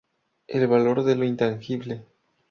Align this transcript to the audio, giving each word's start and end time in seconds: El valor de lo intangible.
El 0.47 0.65
valor 0.65 1.03
de 1.03 1.15
lo 1.15 1.25
intangible. 1.25 2.01